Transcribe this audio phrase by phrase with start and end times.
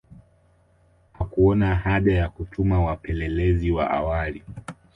[1.13, 4.43] Hakuona haja ya kutuma wapelelezi wa awali